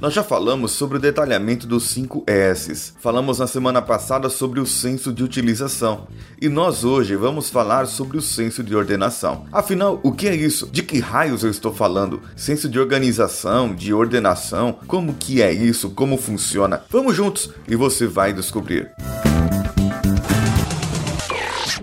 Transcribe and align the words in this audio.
Nós 0.00 0.14
já 0.14 0.22
falamos 0.22 0.70
sobre 0.72 0.96
o 0.96 1.00
detalhamento 1.00 1.66
dos 1.66 1.88
5 1.88 2.22
S's. 2.26 2.94
Falamos 3.00 3.40
na 3.40 3.48
semana 3.48 3.82
passada 3.82 4.30
sobre 4.30 4.60
o 4.60 4.66
senso 4.66 5.12
de 5.12 5.24
utilização. 5.24 6.06
E 6.40 6.48
nós 6.48 6.84
hoje 6.84 7.16
vamos 7.16 7.50
falar 7.50 7.86
sobre 7.86 8.16
o 8.16 8.22
senso 8.22 8.62
de 8.62 8.76
ordenação. 8.76 9.46
Afinal, 9.50 9.98
o 10.04 10.12
que 10.12 10.28
é 10.28 10.36
isso? 10.36 10.68
De 10.70 10.84
que 10.84 11.00
raios 11.00 11.42
eu 11.42 11.50
estou 11.50 11.74
falando? 11.74 12.20
Senso 12.36 12.68
de 12.68 12.78
organização, 12.78 13.74
de 13.74 13.92
ordenação? 13.92 14.78
Como 14.86 15.14
que 15.14 15.42
é 15.42 15.52
isso? 15.52 15.90
Como 15.90 16.16
funciona? 16.16 16.82
Vamos 16.88 17.16
juntos 17.16 17.50
e 17.66 17.74
você 17.74 18.06
vai 18.06 18.32
descobrir. 18.32 18.92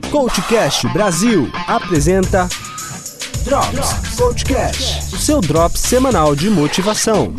Coachcast 0.09 0.87
Brasil 0.93 1.51
apresenta 1.67 2.47
Drops 3.43 4.17
Coachcast, 4.17 5.13
o 5.13 5.17
seu 5.19 5.41
drops 5.41 5.81
semanal 5.81 6.33
de 6.33 6.49
motivação. 6.49 7.35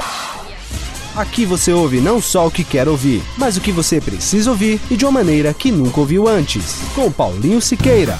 Aqui 1.17 1.47
você 1.47 1.73
ouve 1.73 1.99
não 1.99 2.21
só 2.21 2.47
o 2.47 2.51
que 2.51 2.63
quer 2.63 2.87
ouvir, 2.87 3.23
mas 3.39 3.57
o 3.57 3.61
que 3.63 3.73
você 3.73 4.03
precisa 4.03 4.51
ouvir 4.51 4.79
e 4.91 4.97
de 4.99 5.07
uma 5.07 5.13
maneira 5.13 5.55
que 5.55 5.73
nunca 5.73 5.99
ouviu 5.99 6.29
antes. 6.29 6.83
Com 6.95 7.11
Paulinho 7.11 7.59
Siqueira. 7.59 8.19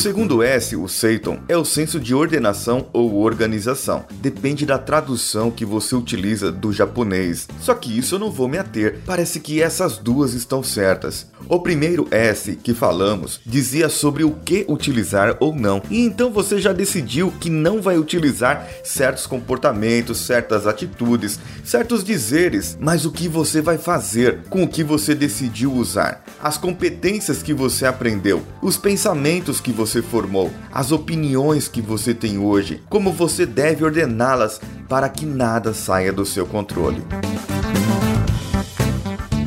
O 0.00 0.02
segundo 0.02 0.42
S, 0.42 0.74
o 0.76 0.88
Seiton, 0.88 1.40
é 1.46 1.58
o 1.58 1.62
senso 1.62 2.00
de 2.00 2.14
ordenação 2.14 2.88
ou 2.90 3.20
organização. 3.20 4.06
Depende 4.12 4.64
da 4.64 4.78
tradução 4.78 5.50
que 5.50 5.62
você 5.62 5.94
utiliza 5.94 6.50
do 6.50 6.72
japonês. 6.72 7.46
Só 7.60 7.74
que 7.74 7.98
isso 7.98 8.14
eu 8.14 8.18
não 8.18 8.30
vou 8.30 8.48
me 8.48 8.56
ater. 8.56 9.00
Parece 9.04 9.40
que 9.40 9.60
essas 9.60 9.98
duas 9.98 10.32
estão 10.32 10.62
certas. 10.62 11.26
O 11.46 11.58
primeiro 11.58 12.06
S 12.10 12.54
que 12.54 12.72
falamos 12.72 13.40
dizia 13.44 13.88
sobre 13.88 14.22
o 14.22 14.30
que 14.30 14.64
utilizar 14.68 15.36
ou 15.40 15.52
não, 15.54 15.82
e 15.90 16.00
então 16.00 16.30
você 16.30 16.60
já 16.60 16.72
decidiu 16.72 17.32
que 17.40 17.50
não 17.50 17.82
vai 17.82 17.98
utilizar 17.98 18.68
certos 18.84 19.26
comportamentos, 19.26 20.18
certas 20.18 20.66
atitudes, 20.66 21.40
certos 21.64 22.04
dizeres, 22.04 22.78
mas 22.80 23.04
o 23.04 23.10
que 23.10 23.26
você 23.26 23.60
vai 23.60 23.78
fazer 23.78 24.44
com 24.48 24.62
o 24.62 24.68
que 24.68 24.84
você 24.84 25.12
decidiu 25.12 25.72
usar, 25.72 26.24
as 26.40 26.56
competências 26.56 27.42
que 27.42 27.52
você 27.52 27.84
aprendeu, 27.84 28.42
os 28.62 28.76
pensamentos 28.76 29.60
que 29.60 29.72
você 29.72 29.89
formou, 30.00 30.50
as 30.72 30.92
opiniões 30.92 31.66
que 31.66 31.82
você 31.82 32.14
tem 32.14 32.38
hoje, 32.38 32.80
como 32.88 33.10
você 33.10 33.44
deve 33.44 33.84
ordená-las 33.84 34.60
para 34.88 35.08
que 35.08 35.26
nada 35.26 35.74
saia 35.74 36.12
do 36.12 36.24
seu 36.24 36.46
controle. 36.46 37.02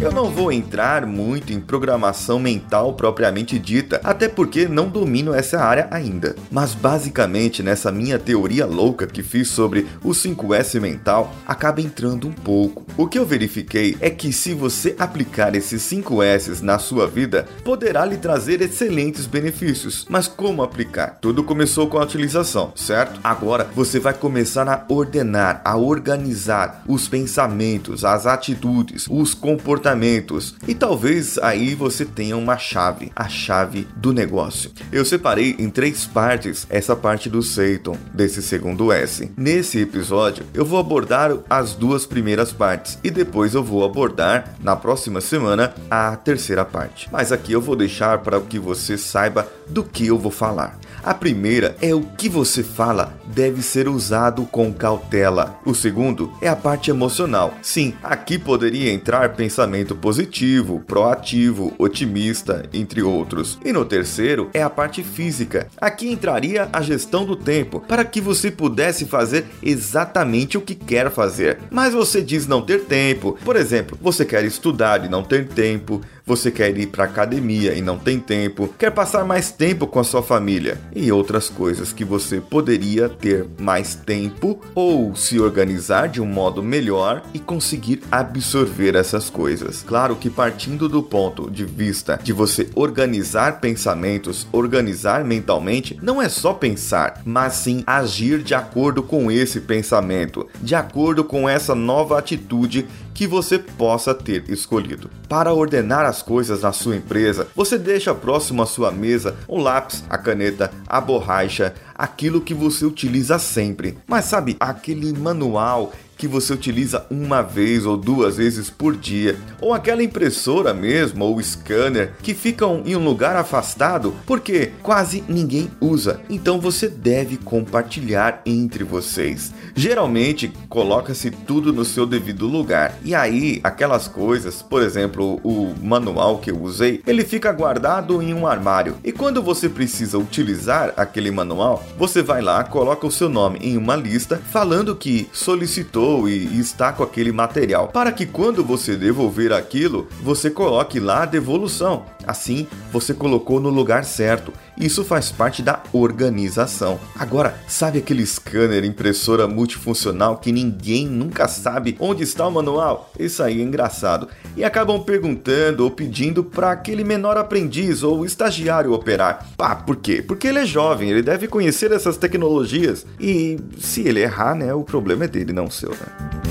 Eu 0.04 0.12
não 0.12 0.30
vou 0.30 0.52
entrar 0.52 1.06
muito 1.06 1.54
em 1.54 1.62
programação 1.62 2.38
mental 2.38 2.92
propriamente 2.92 3.58
dita, 3.58 4.02
até 4.04 4.28
porque 4.28 4.68
não 4.68 4.90
domino 4.90 5.34
essa 5.34 5.62
área 5.62 5.88
ainda. 5.90 6.36
Mas 6.52 6.76
basicamente 6.76 7.64
nessa 7.64 7.90
minha 7.90 8.20
teoria 8.20 8.66
louca 8.66 9.08
que 9.08 9.24
fiz 9.24 9.48
sobre 9.48 9.88
o 10.04 10.10
5S 10.10 10.78
mental, 10.82 11.34
acaba 11.48 11.80
entrando 11.80 12.28
um 12.28 12.34
pouco. 12.34 12.86
O 12.98 13.08
que 13.08 13.18
eu 13.18 13.26
verifiquei 13.26 13.96
é 14.02 14.10
que 14.10 14.34
se 14.34 14.54
você 14.54 14.94
aplicar 15.00 15.56
esses 15.56 15.82
5S 15.84 16.60
na 16.60 16.78
sua 16.80 17.08
vida, 17.08 17.46
poderá 17.64 18.04
lhe 18.04 18.18
trazer 18.18 18.62
excelentes 18.62 19.26
benefícios. 19.26 20.06
Mas 20.10 20.28
como 20.28 20.64
aplicar? 20.64 21.18
Tudo 21.22 21.46
começou 21.46 21.88
com 21.88 21.98
a 21.98 22.04
utilização, 22.04 22.74
certo? 22.76 23.22
Agora 23.24 23.70
você 23.74 24.02
vai 24.02 24.14
começar 24.14 24.68
a 24.68 24.84
ordenar, 24.90 25.62
a 25.64 25.78
organizar 25.78 26.84
os 26.90 27.08
pensamentos, 27.08 28.04
as 28.04 28.28
atitudes, 28.28 29.08
os 29.10 29.34
comportamentos 29.34 29.93
comportamentos. 29.94 30.56
E 30.68 30.74
talvez 30.74 31.38
aí 31.38 31.76
você 31.76 32.06
tenha 32.06 32.36
uma 32.36 32.58
chave, 32.58 33.12
a 33.16 33.30
chave 33.30 33.88
do 33.96 34.12
negócio. 34.12 34.72
Eu 34.92 35.06
separei 35.06 35.56
em 35.60 35.70
três 35.70 36.06
partes 36.06 36.66
essa 36.70 36.96
parte 36.96 37.30
do 37.30 37.42
Seiton, 37.42 37.98
desse 38.14 38.42
segundo 38.42 38.92
S. 38.92 39.32
Nesse 39.38 39.80
episódio, 39.80 40.46
eu 40.54 40.66
vou 40.66 40.80
abordar 40.80 41.32
as 41.50 41.74
duas 41.74 42.06
primeiras 42.06 42.52
partes 42.52 42.98
e 43.04 43.12
depois 43.12 43.54
eu 43.54 43.64
vou 43.64 43.86
abordar 43.86 44.56
na 44.60 44.76
próxima 44.76 45.22
semana 45.22 45.74
a 45.90 46.16
terceira 46.16 46.66
parte. 46.66 47.08
Mas 47.12 47.32
aqui 47.32 47.54
eu 47.54 47.62
vou 47.62 47.76
deixar 47.76 48.20
para 48.20 48.40
que 48.42 48.60
você 48.60 48.98
saiba 48.98 49.48
do 49.70 49.84
que 49.84 50.08
eu 50.08 50.18
vou 50.18 50.32
falar. 50.32 50.80
A 51.04 51.14
primeira 51.14 51.76
é 51.82 51.94
o 51.94 52.02
que 52.02 52.30
você 52.30 52.64
fala 52.64 53.14
deve 53.26 53.62
ser 53.62 53.90
usado 53.90 54.46
com 54.46 54.72
cautela. 54.72 55.60
O 55.66 55.74
segundo 55.74 56.32
é 56.42 56.48
a 56.48 56.56
parte 56.56 56.90
emocional. 56.90 57.54
Sim, 57.62 57.94
aqui 58.02 58.38
poderia 58.38 58.92
entrar 58.92 59.34
pensamento 59.36 59.83
positivo, 59.94 60.80
proativo, 60.80 61.74
otimista, 61.78 62.70
entre 62.74 63.02
outros. 63.02 63.60
E 63.66 63.74
no 63.74 63.84
terceiro 63.84 64.50
é 64.54 64.64
a 64.64 64.70
parte 64.70 65.04
física. 65.04 65.68
Aqui 65.80 66.10
entraria 66.10 66.70
a 66.72 66.82
gestão 66.82 67.26
do 67.26 67.36
tempo, 67.36 67.82
para 67.82 68.06
que 68.06 68.22
você 68.22 68.50
pudesse 68.50 69.06
fazer 69.06 69.46
exatamente 69.62 70.58
o 70.58 70.62
que 70.62 70.76
quer 70.76 71.12
fazer. 71.12 71.58
Mas 71.70 71.94
você 71.94 72.22
diz 72.22 72.48
não 72.48 72.62
ter 72.62 72.86
tempo. 72.86 73.38
Por 73.44 73.56
exemplo, 73.56 73.98
você 74.02 74.24
quer 74.24 74.46
estudar 74.46 75.04
e 75.04 75.10
não 75.10 75.24
ter 75.24 75.48
tempo, 75.48 76.02
você 76.26 76.50
quer 76.50 76.78
ir 76.78 76.88
para 76.88 77.04
academia 77.04 77.74
e 77.74 77.82
não 77.82 77.98
tem 77.98 78.20
tempo, 78.20 78.74
quer 78.80 78.92
passar 78.92 79.26
mais 79.26 79.52
tempo 79.52 79.86
com 79.86 80.00
a 80.00 80.04
sua 80.04 80.24
família 80.24 80.80
e 80.96 81.12
outras 81.12 81.50
coisas 81.50 81.92
que 81.92 82.06
você 82.06 82.40
poderia 82.40 83.10
ter 83.10 83.46
mais 83.60 83.94
tempo 83.94 84.60
ou 84.74 85.16
se 85.16 85.40
organizar 85.40 86.08
de 86.08 86.22
um 86.22 86.26
modo 86.26 86.64
melhor 86.64 87.24
e 87.34 87.40
conseguir 87.40 88.02
absorver 88.12 88.96
essas 88.96 89.30
coisas. 89.30 89.84
Claro 89.86 90.16
que 90.16 90.30
partindo 90.30 90.88
do 90.88 91.04
ponto 91.04 91.52
de 91.52 91.66
vista 91.66 92.20
de 92.24 92.32
você 92.32 92.70
organizar 92.74 93.60
pensamentos, 93.60 94.48
organizar 94.52 95.26
mentalmente, 95.26 96.00
não 96.02 96.22
é 96.22 96.30
só 96.30 96.54
pensar, 96.54 97.22
mas 97.26 97.54
sim 97.54 97.84
agir 97.86 98.42
de 98.42 98.56
acordo 98.56 99.04
com 99.04 99.30
esse 99.30 99.60
pensamento, 99.60 100.48
de 100.62 100.74
acordo 100.76 101.24
com 101.24 101.50
essa 101.50 101.76
nova 101.76 102.18
atitude 102.18 102.88
que 103.14 103.28
você 103.28 103.60
possa 103.60 104.14
ter 104.14 104.50
escolhido. 104.50 105.10
Para 105.30 105.54
ordenar 105.54 106.06
as 106.06 106.22
coisas 106.22 106.62
na 106.62 106.72
sua 106.72 106.96
empresa, 106.96 107.48
você 107.56 107.78
deixa 107.78 108.14
próximo 108.14 108.62
à 108.62 108.66
sua 108.66 108.92
mesa 108.92 109.36
um 109.48 109.62
lápis, 109.62 110.04
a 110.10 110.18
caneta, 110.18 110.72
a 110.88 111.00
borracha, 111.00 111.74
aquilo 111.96 112.42
que 112.42 112.54
você 112.54 112.86
utiliza 112.86 113.38
sempre. 113.40 113.98
Mas 114.08 114.26
sabe, 114.26 114.58
aquele 114.60 115.14
manual 115.14 115.92
que 116.24 116.28
você 116.30 116.54
utiliza 116.54 117.06
uma 117.12 117.42
vez 117.42 117.86
ou 117.86 117.98
duas 117.98 118.38
vezes 118.38 118.70
por 118.70 118.96
dia, 118.96 119.38
ou 119.60 119.74
aquela 119.74 120.02
impressora 120.02 120.74
mesmo 120.74 121.26
ou 121.26 121.44
scanner 121.44 122.14
que 122.22 122.34
ficam 122.34 122.82
em 122.86 122.96
um 122.96 123.04
lugar 123.04 123.36
afastado 123.36 124.16
porque 124.26 124.72
quase 124.82 125.22
ninguém 125.28 125.70
usa. 125.82 126.22
Então 126.30 126.62
você 126.62 126.88
deve 126.88 127.36
compartilhar 127.36 128.42
entre 128.46 128.86
vocês. 128.86 129.52
Geralmente 129.76 130.50
coloca-se 130.70 131.30
tudo 131.30 131.74
no 131.74 131.84
seu 131.84 132.06
devido 132.06 132.48
lugar. 132.48 132.98
E 133.04 133.14
aí, 133.14 133.60
aquelas 133.62 134.08
coisas, 134.08 134.62
por 134.62 134.82
exemplo, 134.82 135.42
o 135.44 135.74
manual 135.82 136.38
que 136.38 136.52
eu 136.52 136.62
usei, 136.62 137.02
ele 137.06 137.26
fica 137.26 137.52
guardado 137.52 138.22
em 138.22 138.34
um 138.34 138.48
armário. 138.48 138.96
E 139.04 139.12
quando 139.12 139.44
você 139.44 139.68
precisa 139.68 140.18
utilizar 140.18 140.94
aquele 140.96 141.32
manual, 141.32 141.84
você 141.98 142.22
vai 142.22 142.42
lá, 142.42 142.64
coloca 142.64 143.06
o 143.06 143.12
seu 143.12 143.28
nome 143.28 143.60
em 143.62 143.76
uma 143.76 143.98
lista 143.98 144.38
falando 144.38 144.96
que 144.96 145.28
solicitou 145.34 146.13
e 146.28 146.60
está 146.60 146.92
com 146.92 147.04
aquele 147.04 147.32
material, 147.32 147.88
para 147.88 148.12
que 148.12 148.26
quando 148.26 148.64
você 148.64 148.96
devolver 148.96 149.52
aquilo, 149.52 150.08
você 150.22 150.50
coloque 150.50 151.00
lá 151.00 151.24
a 151.24 151.26
devolução. 151.26 152.06
Assim, 152.28 152.68
você 152.92 153.14
colocou 153.14 153.60
no 153.60 153.70
lugar 153.70 154.04
certo. 154.06 154.54
Isso 154.78 155.04
faz 155.04 155.32
parte 155.32 155.62
da 155.62 155.84
organização. 155.92 157.00
Agora, 157.18 157.56
sabe 157.68 158.00
aquele 158.00 158.26
scanner, 158.26 158.84
impressora 158.84 159.48
multifuncional 159.48 160.38
que 160.38 160.52
ninguém 160.52 161.08
nunca 161.08 161.48
sabe 161.48 161.96
onde 162.00 162.24
está 162.24 162.48
o 162.48 162.52
manual? 162.52 163.12
Isso 163.20 163.44
aí 163.44 163.62
é 163.62 163.64
engraçado. 163.64 164.28
E 164.58 164.64
acabam 164.64 165.02
perguntando 165.04 165.84
ou 165.84 165.92
pedindo 165.92 166.44
para 166.44 166.72
aquele 166.72 167.04
menor 167.04 167.38
aprendiz 167.38 168.04
ou 168.04 168.26
estagiário 168.26 168.94
operar. 168.94 169.48
Pá, 169.56 169.76
por 169.76 169.98
quê? 169.98 170.22
Porque 170.22 170.48
ele 170.48 170.60
é 170.60 170.66
jovem, 170.66 171.10
ele 171.10 171.22
deve 171.22 171.48
conhecer 171.48 171.92
essas 171.92 172.18
tecnologias. 172.18 173.06
E 173.20 173.58
se 173.80 174.02
ele 174.02 174.22
errar, 174.22 174.56
né, 174.56 174.74
o 174.74 174.84
problema 174.84 175.26
é 175.26 175.28
dele, 175.28 175.54
não 175.54 175.70
seu, 175.70 175.92
né? 175.92 176.43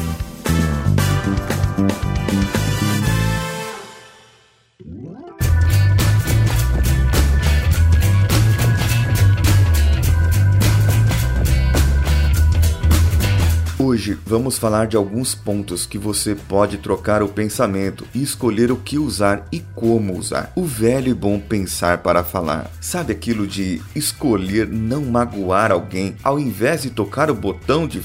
Hoje 14.03 14.19
vamos 14.27 14.59
falar 14.59 14.89
de 14.89 14.97
alguns 14.97 15.33
pontos 15.33 15.87
que 15.87 15.97
você 15.97 16.35
pode 16.35 16.77
trocar 16.79 17.23
o 17.23 17.29
pensamento 17.29 18.05
e 18.13 18.21
escolher 18.21 18.73
o 18.73 18.77
que 18.77 18.99
usar 18.99 19.47
e 19.53 19.61
como 19.77 20.19
usar. 20.19 20.51
O 20.57 20.65
velho 20.65 21.09
e 21.09 21.15
bom 21.15 21.39
pensar 21.39 21.99
para 21.99 22.25
falar. 22.25 22.69
Sabe 22.81 23.13
aquilo 23.13 23.47
de 23.47 23.81
escolher 23.95 24.67
não 24.67 25.05
magoar 25.05 25.71
alguém 25.71 26.17
ao 26.21 26.37
invés 26.37 26.83
de 26.83 26.91
tocar 26.91 27.31
o 27.31 27.35
botão 27.37 27.87
de 27.87 28.03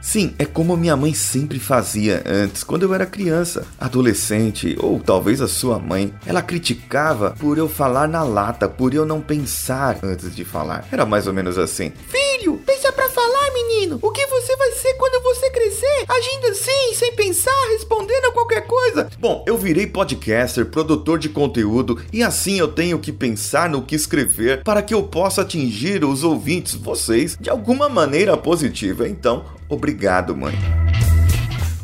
Sim, 0.00 0.34
é 0.38 0.46
como 0.46 0.76
minha 0.76 0.96
mãe 0.96 1.12
sempre 1.12 1.58
fazia 1.58 2.22
antes, 2.24 2.64
quando 2.64 2.84
eu 2.84 2.94
era 2.94 3.04
criança, 3.04 3.66
adolescente, 3.78 4.74
ou 4.80 4.98
talvez 4.98 5.42
a 5.42 5.48
sua 5.48 5.78
mãe. 5.78 6.12
Ela 6.24 6.40
criticava 6.40 7.32
por 7.38 7.58
eu 7.58 7.68
falar 7.68 8.08
na 8.08 8.22
lata, 8.22 8.68
por 8.68 8.94
eu 8.94 9.04
não 9.04 9.20
pensar 9.20 9.98
antes 10.02 10.34
de 10.34 10.44
falar. 10.44 10.86
Era 10.90 11.04
mais 11.04 11.26
ou 11.26 11.34
menos 11.34 11.58
assim: 11.58 11.92
Filho, 12.08 12.59
é 12.90 12.92
nada 12.92 12.92
para 12.92 13.10
falar, 13.10 13.52
menino. 13.52 13.98
O 14.02 14.10
que 14.10 14.26
você 14.26 14.56
vai 14.56 14.72
ser 14.72 14.94
quando 14.94 15.22
você 15.22 15.50
crescer? 15.50 16.04
Agindo 16.08 16.46
assim, 16.48 16.94
sem 16.94 17.12
pensar, 17.14 17.68
respondendo 17.70 18.26
a 18.26 18.32
qualquer 18.32 18.66
coisa. 18.66 19.08
Bom, 19.18 19.44
eu 19.46 19.56
virei 19.56 19.86
podcaster, 19.86 20.66
produtor 20.66 21.18
de 21.18 21.28
conteúdo 21.28 22.02
e 22.12 22.22
assim 22.22 22.58
eu 22.58 22.68
tenho 22.68 22.98
que 22.98 23.12
pensar 23.12 23.68
no 23.68 23.82
que 23.82 23.94
escrever 23.94 24.62
para 24.64 24.82
que 24.82 24.94
eu 24.94 25.04
possa 25.04 25.42
atingir 25.42 26.04
os 26.04 26.24
ouvintes, 26.24 26.74
vocês, 26.74 27.36
de 27.40 27.48
alguma 27.48 27.88
maneira 27.88 28.36
positiva. 28.36 29.08
Então, 29.08 29.44
obrigado, 29.68 30.36
mãe. 30.36 30.54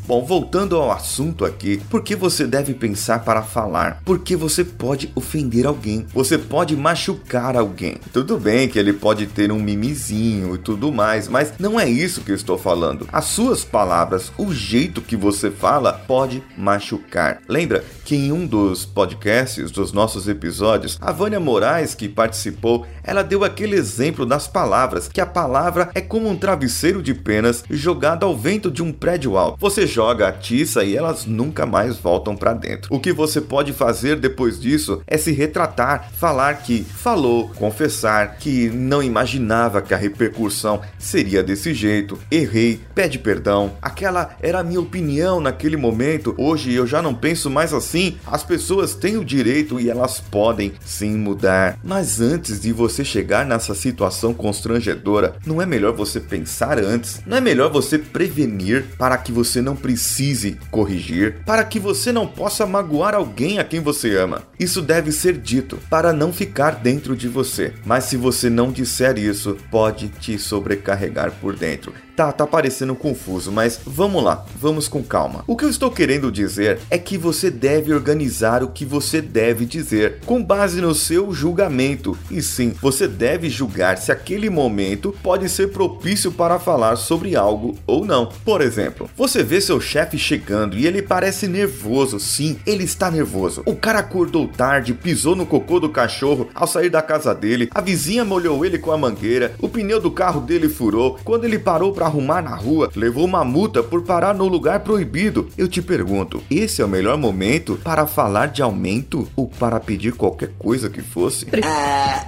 Bom, 0.07 0.25
voltando 0.25 0.77
ao 0.77 0.93
assunto 0.93 1.45
aqui, 1.45 1.83
por 1.91 2.01
que 2.01 2.15
você 2.15 2.47
deve 2.47 2.73
pensar 2.75 3.25
para 3.25 3.43
falar? 3.43 4.01
Porque 4.05 4.37
você 4.37 4.63
pode 4.63 5.11
ofender 5.17 5.67
alguém, 5.67 6.07
você 6.15 6.39
pode 6.39 6.77
machucar 6.77 7.57
alguém. 7.57 7.97
Tudo 8.13 8.39
bem 8.39 8.69
que 8.69 8.79
ele 8.79 8.93
pode 8.93 9.27
ter 9.27 9.51
um 9.51 9.59
mimizinho 9.59 10.55
e 10.55 10.59
tudo 10.59 10.93
mais, 10.93 11.27
mas 11.27 11.55
não 11.59 11.79
é 11.81 11.91
isso 11.91 12.21
que 12.21 12.31
eu 12.31 12.37
estou 12.37 12.57
falando. 12.57 13.09
As 13.13 13.25
suas 13.25 13.65
palavras, 13.65 14.31
o 14.39 14.55
jeito 14.55 15.03
que 15.03 15.17
você 15.17 15.51
fala, 15.51 15.93
pode 15.93 16.41
machucar. 16.57 17.43
Lembra 17.49 17.85
que 18.05 18.15
em 18.15 18.31
um 18.31 18.47
dos 18.47 18.87
podcasts 18.87 19.73
dos 19.73 19.93
nossos 19.93 20.29
episódios, 20.29 20.97
a 21.01 21.11
Vânia 21.11 21.41
Moraes, 21.41 21.97
que 21.97 22.09
participou, 22.09 22.87
ela 23.03 23.25
deu 23.25 23.43
aquele 23.43 23.75
exemplo 23.75 24.25
das 24.25 24.47
palavras, 24.47 25.09
que 25.09 25.21
a 25.21 25.27
palavra 25.27 25.91
é 25.97 26.01
como 26.01 26.29
um 26.29 26.37
travesseiro 26.37 27.03
de 27.03 27.13
penas 27.13 27.65
jogado 27.69 28.25
ao 28.25 28.37
vento 28.37 28.71
de 28.71 28.85
um 28.85 28.93
prédio 28.93 29.37
alto. 29.37 29.59
Você 29.59 29.85
joga 29.97 30.29
a 30.29 30.33
tiça 30.33 30.85
e 30.85 30.95
elas 30.95 31.25
nunca 31.25 31.65
mais 31.65 31.97
voltam 31.97 32.37
para 32.37 32.53
dentro. 32.53 32.95
O 32.95 33.01
que 33.01 33.15
você 33.15 33.41
pode 33.41 33.73
fazer 33.73 34.17
depois 34.17 34.61
disso 34.61 35.01
é 35.07 35.17
se 35.17 35.33
retratar, 35.33 36.11
falar 36.13 36.53
que 36.57 36.85
falou, 36.85 37.49
confessar 37.57 38.37
que 38.37 38.69
não 38.69 39.03
imaginava 39.03 39.81
que 39.81 39.95
a 39.95 39.97
repercussão 39.97 40.83
seria 40.99 41.43
desse 41.43 41.73
jeito, 41.73 42.19
errei, 42.31 42.79
pede 42.95 43.19
perdão. 43.19 43.73
Aquela 43.81 44.37
era 44.43 44.61
a 44.61 44.63
minha 44.63 44.83
opinião 44.83 45.41
naquele 45.41 45.79
momento, 45.79 46.35
hoje 46.37 46.75
eu 46.75 46.87
já 46.87 47.01
não 47.01 47.15
penso 47.15 47.49
mais 47.49 47.73
assim. 47.73 48.19
As 48.27 48.45
pessoas 48.45 48.95
têm 48.95 49.17
o 49.17 49.25
direito 49.25 49.81
e 49.81 49.89
elas 49.89 50.21
podem 50.21 50.75
sim 50.85 51.17
mudar. 51.17 51.79
Mas 51.83 52.21
antes 52.21 52.61
de 52.61 52.71
você 52.71 53.03
chegar 53.03 53.47
nessa 53.47 53.75
situação 53.75 54.35
constrangedora, 54.35 55.37
não 55.47 55.63
é 55.63 55.65
melhor 55.65 55.95
você 55.95 56.21
pensar 56.21 56.79
antes? 56.79 57.23
Não 57.25 57.39
é 57.39 57.41
melhor 57.41 57.71
você 57.71 57.99
prevenir 57.99 58.85
para 58.99 59.17
que 59.17 59.33
você 59.33 59.63
não 59.63 59.77
precise 59.87 60.59
corrigir, 60.69 61.37
para 61.47 61.63
que 61.63 61.79
você 61.79 62.11
não 62.11 62.27
possa 62.27 62.67
magoar 62.67 63.15
alguém 63.15 63.61
a 63.61 63.65
quem 63.65 63.79
você 63.79 64.17
ama. 64.17 64.43
Isso 64.59 64.83
deve 64.83 65.13
ser 65.13 65.39
dito 65.39 65.79
para 65.89 66.13
não 66.13 66.33
ficar 66.33 66.73
dentro 66.73 67.15
de 67.15 67.29
você. 67.29 67.73
Mas 67.85 68.03
se 68.05 68.17
você 68.17 68.51
não 68.51 68.73
disser 68.73 69.17
isso, 69.17 69.57
pode 69.71 70.09
te 70.09 70.41
sobrecarregar 70.41 71.31
por 71.41 71.55
dentro. 71.55 71.93
Tá, 72.17 72.33
tá 72.33 72.47
parecendo 72.47 72.95
confuso, 72.95 73.53
mas 73.53 73.79
vamos 73.85 74.25
lá, 74.25 74.47
vamos 74.59 74.89
com 74.89 75.03
calma. 75.03 75.45
O 75.47 75.55
que 75.55 75.67
eu 75.67 75.69
estou 75.69 75.91
querendo 75.91 76.33
dizer 76.33 76.79
é 76.89 76.97
que 76.97 77.19
você 77.19 77.51
deve 77.51 77.93
organizar 77.93 78.63
o 78.63 78.69
que 78.69 78.87
você 78.87 79.21
deve 79.21 79.67
dizer, 79.67 80.21
com 80.25 80.43
base 80.43 80.81
no 80.81 80.95
seu 80.95 81.31
julgamento. 81.35 82.17
E 82.31 82.41
sim, 82.41 82.75
você 82.81 83.07
deve 83.07 83.51
julgar 83.51 83.99
se 83.99 84.11
aquele 84.11 84.49
momento 84.49 85.15
pode 85.23 85.47
ser 85.51 85.69
propício 85.69 86.33
para 86.33 86.59
falar 86.59 86.97
sobre 86.97 87.37
algo 87.37 87.77
ou 87.87 88.07
não. 88.07 88.33
Por 88.47 88.63
exemplo, 88.63 89.11
você 89.15 89.43
vê 89.43 89.61
seu 89.61 89.79
chefe 89.79 90.17
chegando 90.17 90.75
e 90.75 90.87
ele 90.87 91.03
parece 91.03 91.47
nervoso. 91.47 92.19
Sim, 92.19 92.59
ele 92.67 92.85
está 92.85 93.11
nervoso. 93.11 93.63
O 93.67 93.77
cara 93.77 93.99
acordou 93.99 94.49
tarde, 94.49 94.95
pisou 94.95 95.37
no 95.37 95.45
cocô 95.45 95.79
do 95.79 95.91
cachorro 95.91 96.49
ao 96.55 96.67
sair 96.67 96.89
da 96.89 97.03
casa 97.03 97.35
dele, 97.35 97.69
a 97.75 97.83
vizinha 97.83 98.25
molhou 98.25 98.65
ele 98.65 98.79
com 98.79 98.91
a 98.91 98.97
mangueira, 98.97 99.55
o 99.61 99.69
pneu 99.69 100.01
do 100.01 100.11
carro 100.11 100.41
dele 100.41 100.71
furou. 100.71 101.19
Quando 101.23 101.45
ele 101.45 101.59
parou 101.59 101.93
para 101.93 102.06
arrumar 102.07 102.43
na 102.43 102.55
rua, 102.55 102.91
levou 102.95 103.25
uma 103.25 103.45
multa 103.45 103.83
por 103.83 104.03
parar 104.03 104.35
no 104.35 104.47
lugar 104.47 104.81
proibido. 104.81 105.49
Eu 105.57 105.69
te 105.69 105.83
pergunto, 105.83 106.43
esse 106.51 106.81
é 106.81 106.85
o 106.85 106.89
melhor 106.89 107.19
momento 107.19 107.79
para 107.83 108.07
falar 108.07 108.47
de 108.47 108.63
aumento 108.63 109.29
ou 109.37 109.47
para 109.47 109.79
pedir 109.81 110.13
qualquer 110.13 110.51
coisa 110.59 110.89
que 110.89 111.03
fosse? 111.03 111.47
Ah, 111.65 112.27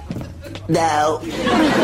não. 0.69 1.19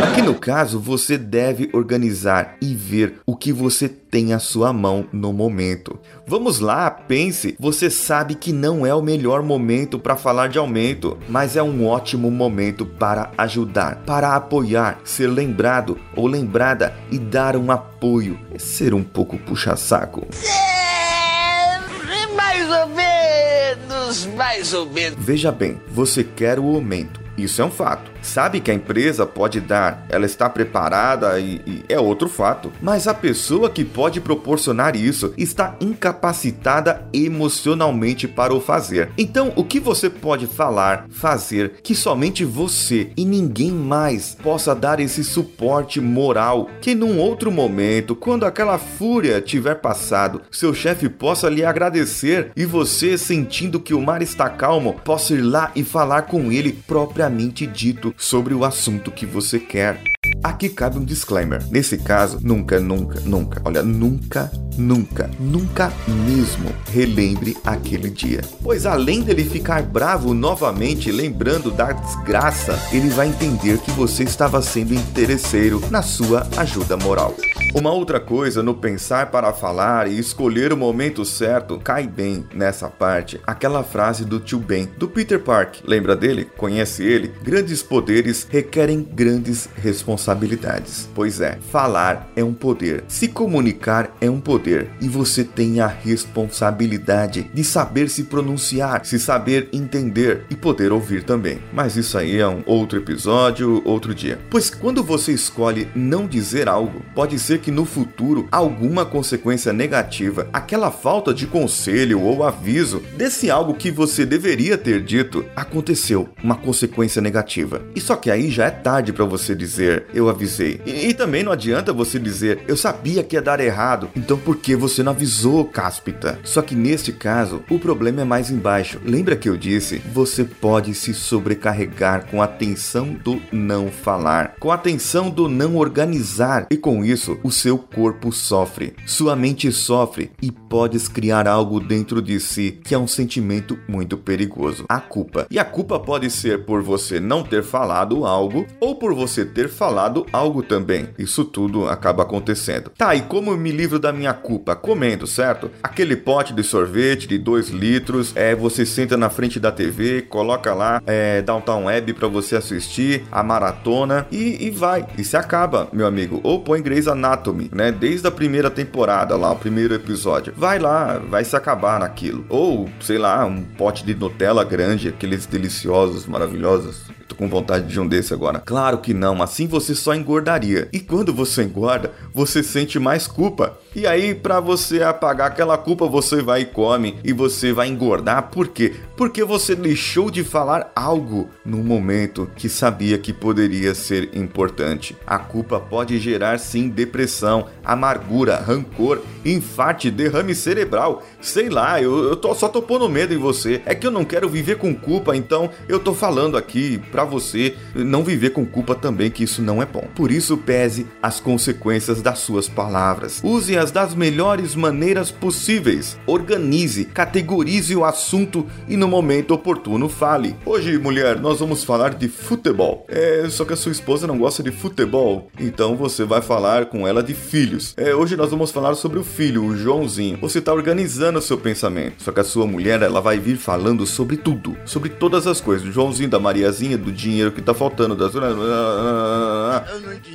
Aqui 0.04 0.22
no 0.22 0.36
caso, 0.36 0.80
você 0.80 1.18
deve 1.18 1.70
organizar 1.74 2.56
e 2.62 2.76
ver 2.76 3.16
o 3.26 3.36
que 3.36 3.52
você 3.52 3.90
tem 3.90 4.32
à 4.32 4.40
sua 4.40 4.72
mão 4.72 5.08
no 5.12 5.34
momento. 5.34 6.00
Vamos 6.28 6.60
lá, 6.60 6.90
pense. 6.92 7.56
Você 7.60 7.90
sabe 7.90 8.36
que 8.36 8.54
não 8.54 8.86
é 8.86 8.94
o 8.94 9.02
melhor 9.02 9.42
momento 9.42 9.98
para 9.98 10.16
falar 10.16 10.48
de 10.48 10.60
aumento, 10.60 11.18
mas 11.28 11.56
é 11.56 11.64
um 11.64 11.86
ótimo 11.86 12.30
momento 12.30 12.86
para 12.86 13.32
ajudar, 13.38 14.04
para 14.06 14.36
apoiar, 14.36 15.00
ser 15.04 15.28
lembrado 15.28 15.98
ou 16.16 16.28
lembrada 16.28 16.96
e 17.12 17.18
dar 17.18 17.58
um 17.58 17.72
apoio. 17.72 18.40
É 18.54 18.60
ser 18.60 18.94
um 18.94 19.04
pouco 19.04 19.38
puxa-saco. 19.40 20.28
É, 20.44 22.28
mais 22.36 22.70
ou 22.70 22.88
menos, 22.88 24.26
mais 24.36 24.74
ou 24.74 24.86
menos. 24.86 25.18
Veja 25.20 25.52
bem, 25.52 25.82
você 25.90 26.24
quer 26.24 26.60
o 26.60 26.76
aumento. 26.76 27.20
Isso 27.38 27.62
é 27.62 27.66
um 27.66 27.72
fato. 27.72 28.15
Sabe 28.26 28.60
que 28.60 28.72
a 28.72 28.74
empresa 28.74 29.26
pode 29.26 29.62
dar, 29.62 30.04
ela 30.10 30.26
está 30.26 30.50
preparada 30.50 31.40
e, 31.40 31.62
e, 31.66 31.84
é 31.88 32.00
outro 32.00 32.28
fato. 32.28 32.72
Mas 32.82 33.08
a 33.08 33.14
pessoa 33.14 33.70
que 33.70 33.86
pode 33.86 34.20
proporcionar 34.20 34.96
isso 34.96 35.32
está 35.38 35.76
incapacitada 35.80 37.08
emocionalmente 37.14 38.28
para 38.28 38.54
o 38.54 38.60
fazer. 38.60 39.12
Então, 39.16 39.54
o 39.56 39.64
que 39.64 39.80
você 39.80 40.10
pode 40.10 40.48
falar, 40.48 41.06
fazer 41.10 41.76
que 41.84 41.94
somente 41.94 42.44
você 42.44 43.12
e 43.16 43.24
ninguém 43.24 43.72
mais 43.72 44.36
possa 44.42 44.74
dar 44.74 45.00
esse 45.00 45.24
suporte 45.24 46.02
moral 46.02 46.70
que 46.82 46.96
num 46.96 47.20
outro 47.20 47.52
momento, 47.52 48.16
quando 48.16 48.46
aquela 48.46 48.80
fúria 48.80 49.40
tiver 49.40 49.76
passado, 49.76 50.42
seu 50.52 50.74
chefe 50.74 51.08
possa 51.08 51.48
lhe 51.48 51.64
agradecer 51.64 52.52
e 52.56 52.66
você 52.66 53.18
sentindo 53.18 53.80
que 53.80 53.94
o 53.94 54.02
mar 54.02 54.24
está 54.24 54.50
calmo, 54.50 55.00
possa 55.04 55.34
ir 55.34 55.42
lá 55.42 55.72
e 55.76 55.84
falar 55.84 56.24
com 56.24 56.52
ele 56.52 56.74
propriamente 56.88 57.68
dito 57.68 58.15
sobre 58.18 58.54
o 58.54 58.64
assunto 58.64 59.12
que 59.12 59.26
você 59.26 59.60
quer. 59.60 60.02
Aqui 60.44 60.70
cabe 60.70 60.98
um 60.98 61.04
disclaimer. 61.04 61.64
Nesse 61.70 61.98
caso, 61.98 62.40
nunca, 62.42 62.80
nunca, 62.80 63.20
nunca, 63.22 63.62
olha, 63.66 63.82
nunca, 63.84 64.52
nunca, 64.78 65.30
nunca 65.40 65.92
mesmo 66.26 66.70
relembre 66.92 67.58
aquele 67.64 68.10
dia. 68.10 68.42
Pois 68.62 68.86
além 68.86 69.22
dele 69.22 69.44
ficar 69.44 69.84
bravo 69.84 70.34
novamente, 70.34 71.12
lembrando 71.12 71.72
da 71.72 71.92
desgraça, 71.92 72.80
ele 72.92 73.10
vai 73.10 73.28
entender 73.28 73.80
que 73.80 73.92
você 73.92 74.24
estava 74.24 74.62
sendo 74.62 74.94
interesseiro 74.94 75.82
na 75.90 76.02
sua 76.02 76.48
ajuda 76.58 76.98
moral. 76.98 77.36
Uma 77.76 77.92
outra 77.92 78.22
coisa 78.22 78.64
no 78.64 78.74
pensar 78.74 79.30
para 79.32 79.52
falar 79.52 80.08
e 80.08 80.18
escolher 80.18 80.72
o 80.72 80.78
momento 80.78 81.26
certo 81.26 81.78
cai 81.78 82.08
bem 82.08 82.46
nessa 82.54 82.88
parte 82.88 83.38
aquela 83.46 83.84
frase 83.84 84.24
do 84.24 84.40
tio 84.40 84.60
Ben, 84.60 84.88
do 84.98 85.10
Peter 85.10 85.42
Park. 85.42 85.80
Lembra 85.84 86.16
dele? 86.16 86.48
Conhece 86.56 87.04
ele? 87.04 87.34
Grandes 87.44 87.84
poderes 87.84 88.48
requerem 88.50 89.04
grandes 89.04 89.68
responsabilidades. 89.76 91.10
Pois 91.14 91.42
é, 91.42 91.58
falar 91.70 92.32
é 92.34 92.42
um 92.42 92.54
poder, 92.54 93.04
se 93.10 93.28
comunicar 93.28 94.16
é 94.22 94.30
um 94.30 94.40
poder 94.40 94.90
e 95.02 95.10
você 95.10 95.44
tem 95.44 95.82
a 95.82 95.88
responsabilidade 95.88 97.52
de 97.54 97.64
saber 97.66 98.10
se 98.10 98.24
pronunciar, 98.24 99.06
se 99.06 99.20
saber 99.20 99.68
entender 99.74 100.46
e 100.50 100.56
poder 100.56 100.94
ouvir 100.94 101.24
também. 101.24 101.60
Mas 101.74 101.98
isso 101.98 102.18
aí 102.18 102.40
é 102.40 102.48
um 102.48 102.64
outro 102.66 103.00
episódio, 103.00 103.82
outro 103.84 104.16
dia. 104.16 104.40
Pois 104.50 104.70
quando 104.70 105.04
você 105.04 105.34
escolhe 105.34 105.90
não 105.94 106.26
dizer 106.26 106.70
algo, 106.70 107.04
pode 107.14 107.38
ser 107.38 107.65
que 107.65 107.65
no 107.72 107.86
futuro 107.86 108.48
alguma 108.52 109.06
consequência 109.06 109.74
negativa, 109.74 110.48
aquela 110.52 110.92
falta 110.92 111.34
de 111.34 111.48
conselho 111.48 112.22
ou 112.22 112.44
aviso 112.44 113.02
desse 113.18 113.50
algo 113.50 113.74
que 113.74 113.92
você 113.92 114.26
deveria 114.26 114.78
ter 114.78 115.04
dito, 115.04 115.46
aconteceu, 115.56 116.30
uma 116.44 116.56
consequência 116.56 117.22
negativa. 117.22 117.82
E 117.96 118.02
só 118.02 118.16
que 118.16 118.32
aí 118.32 118.50
já 118.50 118.66
é 118.66 118.72
tarde 118.72 119.14
para 119.14 119.26
você 119.26 119.56
dizer 119.56 120.06
eu 120.14 120.30
avisei. 120.30 120.82
E, 120.86 121.08
e, 121.08 121.14
também 121.14 121.44
não 121.44 121.52
adianta 121.52 121.94
você 121.94 122.20
dizer 122.20 122.64
eu 122.68 122.78
sabia 122.78 123.24
que 123.24 123.36
ia 123.36 123.42
dar 123.42 123.60
errado, 123.60 124.10
então 124.16 124.38
por 124.38 124.58
que 124.58 124.76
você 124.76 125.04
não 125.04 125.12
avisou, 125.12 125.66
cáspita? 125.66 126.40
Só 126.44 126.62
que 126.62 126.76
neste 126.76 127.12
caso, 127.12 127.64
o 127.70 127.80
problema 127.80 128.22
é 128.22 128.26
mais 128.26 128.50
embaixo. 128.50 129.00
Lembra 129.04 129.36
que 129.36 129.50
eu 129.50 129.58
disse? 129.58 130.02
Você 130.14 130.44
pode 130.44 130.94
se 130.94 131.14
sobrecarregar 131.14 132.28
com 132.28 132.42
a 132.42 132.48
tensão 132.48 133.14
do 133.14 133.42
não 133.52 133.90
falar, 133.90 134.56
com 134.60 134.72
a 134.72 134.78
tensão 134.78 135.30
do 135.30 135.48
não 135.48 135.76
organizar, 135.76 136.68
e 136.70 136.78
com 136.78 137.04
isso 137.04 137.40
o 137.46 137.52
seu 137.52 137.78
corpo 137.78 138.32
sofre, 138.32 138.96
sua 139.06 139.36
mente 139.36 139.72
sofre 139.72 140.32
e 140.42 140.52
podes 140.52 141.08
criar 141.08 141.48
algo 141.48 141.80
dentro 141.80 142.20
de 142.20 142.40
si 142.40 142.80
que 142.84 142.96
é 142.96 142.98
um 142.98 143.08
sentimento 143.08 143.78
muito 143.88 144.18
perigoso: 144.18 144.86
a 144.90 145.00
culpa. 145.00 145.46
E 145.52 145.60
a 145.60 145.64
culpa 145.64 146.00
pode 146.00 146.28
ser 146.32 146.66
por 146.66 146.82
você 146.82 147.20
não 147.20 147.44
ter 147.44 147.62
falado 147.62 148.26
algo 148.26 148.66
ou 148.80 148.96
por 148.96 149.14
você 149.14 149.46
ter 149.46 149.70
falado 149.70 150.26
algo 150.34 150.64
também. 150.64 151.10
Isso 151.20 151.46
tudo 151.46 151.88
acaba 151.88 152.24
acontecendo. 152.24 152.90
Tá, 152.98 153.14
e 153.14 153.22
como 153.22 153.52
eu 153.52 153.58
me 153.58 153.72
livro 153.72 154.00
da 154.00 154.12
minha 154.12 154.34
culpa? 154.34 154.76
Comendo, 154.76 155.28
certo? 155.28 155.70
Aquele 155.84 156.16
pote 156.16 156.52
de 156.52 156.64
sorvete 156.64 157.28
de 157.28 157.38
2 157.38 157.70
litros, 157.70 158.32
é, 158.36 158.56
você 158.56 158.88
senta 158.88 159.16
na 159.16 159.30
frente 159.30 159.60
da 159.60 159.72
TV, 159.72 160.24
coloca 160.24 160.74
lá 160.74 161.00
é, 161.06 161.44
Downtown 161.44 161.86
Web 161.86 162.14
para 162.14 162.28
você 162.28 162.56
assistir 162.56 163.24
a 163.32 163.44
maratona 163.44 164.26
e, 164.32 164.66
e 164.66 164.72
vai. 164.72 165.06
E 165.16 165.24
se 165.24 165.38
acaba, 165.38 165.88
meu 165.94 166.08
amigo. 166.08 166.40
Ou 166.42 166.60
põe 166.62 166.82
Grey's 166.82 167.08
Anatomy 167.08 167.35
Anatomy, 167.36 167.70
né? 167.74 167.92
Desde 167.92 168.28
a 168.28 168.32
primeira 168.32 168.72
temporada 168.72 169.36
lá, 169.36 169.52
o 169.52 169.56
primeiro 169.58 169.94
episódio. 169.94 170.54
Vai 170.56 170.80
lá, 170.80 171.18
vai 171.18 171.44
se 171.44 171.56
acabar 171.56 172.00
naquilo. 172.00 172.46
Ou, 172.50 172.90
sei 173.02 173.18
lá, 173.18 173.46
um 173.46 173.62
pote 173.62 174.06
de 174.06 174.16
Nutella 174.16 174.64
grande, 174.64 175.10
aqueles 175.10 175.46
deliciosos, 175.46 176.26
maravilhosos. 176.26 177.04
Tô 177.36 177.40
com 177.40 177.50
vontade 177.50 177.88
de 177.88 178.00
um 178.00 178.08
desse 178.08 178.34
agora. 178.34 178.60
Claro 178.60 179.00
que 179.00 179.14
não, 179.14 179.42
assim 179.44 179.68
você 179.68 179.94
só 179.94 180.16
engordaria. 180.16 180.88
E 180.92 181.00
quando 181.00 181.34
você 181.34 181.64
engorda, 181.64 182.12
você 182.34 182.64
sente 182.64 182.98
mais 182.98 183.28
culpa. 183.28 183.78
E 183.96 184.06
aí, 184.08 184.34
para 184.36 184.60
você 184.60 185.04
apagar 185.04 185.48
aquela 185.48 185.78
culpa, 185.78 186.08
você 186.08 186.42
vai 186.42 186.62
e 186.62 186.66
come 186.66 187.18
e 187.24 187.32
você 187.32 187.72
vai 187.72 187.88
engordar. 187.88 188.50
Por 188.50 188.68
quê? 188.68 188.94
Porque 189.16 189.44
você 189.44 189.76
deixou 189.76 190.30
de 190.30 190.44
falar 190.44 190.92
algo 190.96 191.50
no 191.66 191.78
momento 191.78 192.50
que 192.56 192.68
sabia 192.68 193.18
que 193.18 193.32
poderia 193.32 193.94
ser 193.96 194.36
importante. 194.36 195.16
A 195.26 195.40
culpa 195.40 195.80
pode 195.80 196.18
gerar 196.20 196.60
sim 196.60 196.90
depressão, 196.90 197.68
amargura, 197.84 198.58
rancor, 198.58 199.22
infarte, 199.46 200.12
derrame 200.12 200.54
cerebral. 200.54 201.24
Sei 201.42 201.70
lá, 201.70 202.02
eu, 202.02 202.30
eu 202.30 202.36
tô, 202.36 202.54
só 202.54 202.68
tô 202.68 202.82
pondo 202.82 203.10
medo 203.10 203.34
em 203.34 203.38
você. 203.38 203.82
É 203.86 203.96
que 203.96 204.06
eu 204.06 204.12
não 204.12 204.26
quero 204.26 204.50
viver 204.50 204.78
com 204.78 204.94
culpa, 204.94 205.36
então 205.36 205.70
eu 205.88 206.00
tô 206.00 206.14
falando 206.14 206.58
aqui 206.58 206.98
para 207.26 207.32
você 207.32 207.76
não 207.96 208.24
viver 208.24 208.52
com 208.52 208.66
culpa 208.66 208.94
também, 208.94 209.32
que 209.32 209.44
isso 209.44 209.62
não 209.62 209.82
é 209.82 209.86
bom. 209.86 210.08
Por 210.16 210.32
isso, 210.32 210.58
pese 210.58 211.08
as 211.22 211.40
consequências 211.40 212.22
das 212.22 212.40
suas 212.40 212.70
palavras. 212.70 213.42
Use-as 213.44 213.92
das 213.92 214.14
melhores 214.14 214.76
maneiras 214.76 215.32
possíveis. 215.32 216.18
Organize, 216.28 217.06
categorize 217.06 217.96
o 217.96 218.06
assunto 218.06 218.66
e 218.88 218.96
no 218.96 219.08
momento 219.08 219.54
oportuno 219.54 220.08
fale. 220.08 220.56
Hoje, 220.66 220.98
mulher, 220.98 221.40
nós 221.40 221.60
vamos 221.60 221.84
falar 221.84 222.14
de 222.14 222.28
futebol. 222.28 223.06
É, 223.10 223.48
só 223.50 223.66
que 223.66 223.74
a 223.74 223.78
sua 223.78 223.92
esposa 223.92 224.28
não 224.28 224.38
gosta 224.38 224.62
de 224.62 224.72
futebol, 224.72 225.50
então 225.60 225.96
você 225.96 226.24
vai 226.24 226.42
falar 226.42 226.86
com 226.86 227.08
ela 227.08 227.24
de 227.24 227.34
filhos. 227.34 227.94
É, 227.98 228.14
hoje 228.14 228.36
nós 228.36 228.52
vamos 228.52 228.72
falar 228.72 228.94
sobre 228.96 229.18
o 229.18 229.24
filho, 229.24 229.66
o 229.66 229.76
Joãozinho. 229.76 230.38
Você 230.42 230.60
está 230.60 230.74
organizando 230.74 231.40
o 231.40 231.42
seu 231.42 231.58
pensamento. 231.58 232.22
Só 232.22 232.32
que 232.32 232.40
a 232.40 232.44
sua 232.44 232.68
mulher, 232.68 233.02
ela 233.02 233.22
vai 233.22 233.40
vir 233.40 233.58
falando 233.58 234.06
sobre 234.06 234.38
tudo, 234.38 234.78
sobre 234.86 235.10
todas 235.10 235.48
as 235.48 235.60
coisas. 235.60 235.88
O 235.88 235.92
Joãozinho 235.92 236.30
da 236.30 236.40
Mariazinha, 236.40 236.98
do 236.98 237.15
dinheiro 237.16 237.52
que 237.52 237.62
tá 237.62 237.74
faltando. 237.74 238.16
Das... 238.16 238.34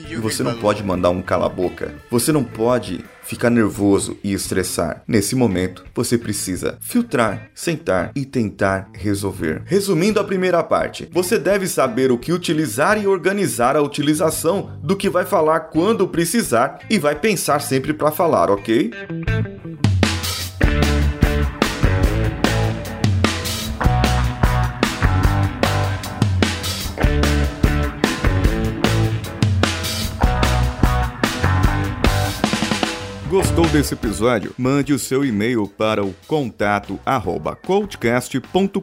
E 0.09 0.17
você 0.17 0.43
não 0.43 0.55
pode 0.55 0.83
mandar 0.83 1.11
um 1.11 1.23
cala 1.23 1.49
boca. 1.49 1.95
Você 2.11 2.33
não 2.33 2.43
pode 2.43 3.05
ficar 3.23 3.49
nervoso 3.49 4.19
e 4.25 4.33
estressar. 4.33 5.05
Nesse 5.07 5.37
momento, 5.37 5.85
você 5.95 6.19
precisa 6.19 6.77
filtrar, 6.81 7.49
sentar 7.55 8.11
e 8.17 8.25
tentar 8.25 8.91
resolver. 8.93 9.63
Resumindo 9.67 10.19
a 10.19 10.25
primeira 10.25 10.63
parte, 10.65 11.09
você 11.13 11.39
deve 11.39 11.69
saber 11.69 12.11
o 12.11 12.19
que 12.19 12.33
utilizar 12.33 13.01
e 13.01 13.07
organizar 13.07 13.77
a 13.77 13.83
utilização 13.83 14.73
do 14.83 14.97
que 14.97 15.09
vai 15.09 15.25
falar 15.25 15.61
quando 15.61 16.09
precisar 16.09 16.81
e 16.91 16.99
vai 16.99 17.15
pensar 17.15 17.61
sempre 17.61 17.93
para 17.95 18.11
falar, 18.11 18.51
ok? 18.51 18.91
Gostou 33.31 33.65
desse 33.69 33.95
episódio? 33.95 34.53
Mande 34.59 34.93
o 34.93 34.99
seu 34.99 35.25
e-mail 35.25 35.69
para 35.69 36.05
o 36.05 36.13
contato 36.27 36.99
coachcast.com.br 37.65 38.81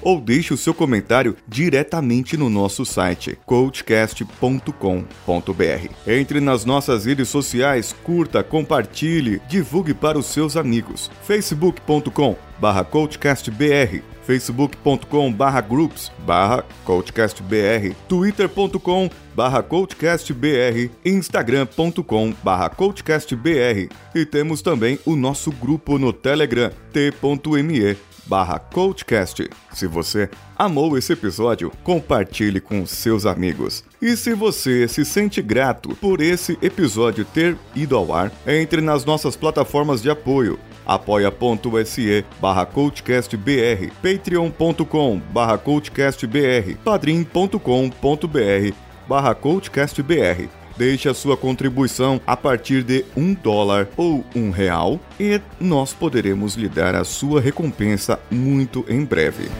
ou 0.00 0.20
deixe 0.20 0.54
o 0.54 0.56
seu 0.56 0.72
comentário 0.72 1.36
diretamente 1.48 2.36
no 2.36 2.48
nosso 2.48 2.86
site 2.86 3.36
coachcast.com.br. 3.44 5.92
Entre 6.06 6.40
nas 6.40 6.64
nossas 6.64 7.06
redes 7.06 7.28
sociais, 7.28 7.92
curta, 8.04 8.44
compartilhe, 8.44 9.42
divulgue 9.48 9.94
para 9.94 10.16
os 10.16 10.26
seus 10.26 10.56
amigos. 10.56 11.10
facebook.com 11.24 12.36
barra 12.60 12.84
coachcastbr 12.84 14.00
facebook.com 14.28 15.32
barra 15.32 15.62
groups 15.62 16.12
barra 16.26 16.62
coachcastbr, 16.84 17.94
twitter.com 18.06 19.08
barra 19.34 19.62
coachcastbr, 19.62 20.90
instagram.com 21.02 22.34
barra 22.42 22.68
coachcastbr 22.68 23.88
e 24.14 24.26
temos 24.26 24.60
também 24.60 24.98
o 25.06 25.16
nosso 25.16 25.50
grupo 25.50 25.98
no 25.98 26.12
Telegram, 26.12 26.70
t.me 26.92 27.96
barra 28.26 28.58
coachcast. 28.58 29.48
Se 29.72 29.86
você 29.86 30.28
amou 30.58 30.98
esse 30.98 31.14
episódio, 31.14 31.72
compartilhe 31.82 32.60
com 32.60 32.84
seus 32.84 33.24
amigos. 33.24 33.82
E 34.02 34.14
se 34.14 34.34
você 34.34 34.86
se 34.86 35.06
sente 35.06 35.40
grato 35.40 35.96
por 35.96 36.20
esse 36.20 36.58
episódio 36.60 37.24
ter 37.24 37.56
ido 37.74 37.96
ao 37.96 38.12
ar, 38.12 38.30
entre 38.46 38.82
nas 38.82 39.06
nossas 39.06 39.34
plataformas 39.36 40.02
de 40.02 40.10
apoio 40.10 40.58
apoia.se 40.88 42.24
barra 42.40 42.64
coachcastbr, 42.64 43.92
patreon.com 44.02 45.20
barra 45.30 45.58
coachcastbr, 45.58 46.76
padrim.com.br 46.82 48.74
barra 49.06 49.34
coachcastbr. 49.34 50.48
Deixe 50.78 51.08
a 51.08 51.14
sua 51.14 51.36
contribuição 51.36 52.20
a 52.24 52.36
partir 52.36 52.84
de 52.84 53.04
um 53.16 53.34
dólar 53.34 53.88
ou 53.96 54.24
um 54.34 54.50
real 54.50 55.00
e 55.18 55.40
nós 55.60 55.92
poderemos 55.92 56.54
lhe 56.54 56.68
dar 56.68 56.94
a 56.94 57.04
sua 57.04 57.40
recompensa 57.40 58.18
muito 58.30 58.84
em 58.88 59.04
breve. 59.04 59.50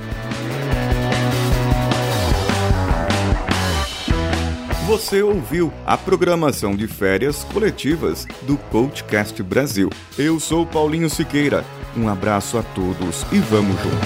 Você 4.89 5.23
ouviu 5.23 5.71
a 5.85 5.99
programação 5.99 6.75
de 6.75 6.89
férias 6.89 7.45
coletivas 7.45 8.27
do 8.45 8.57
Coachcast 8.57 9.43
Brasil. 9.43 9.91
Eu 10.17 10.41
sou 10.41 10.65
Paulinho 10.65 11.11
Siqueira. 11.11 11.63
Um 11.95 12.09
abraço 12.09 12.57
a 12.57 12.63
todos 12.63 13.27
e 13.31 13.39
vamos 13.39 13.77
juntos. 13.83 13.99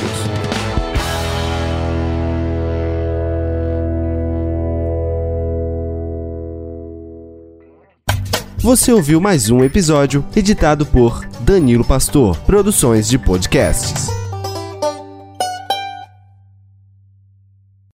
Você 8.59 8.93
ouviu 8.93 9.21
mais 9.21 9.51
um 9.51 9.63
episódio 9.63 10.25
editado 10.35 10.85
por 10.85 11.25
Danilo 11.43 11.85
Pastor, 11.85 12.37
Produções 12.39 13.09
de 13.09 13.19
Podcasts. 13.19 14.22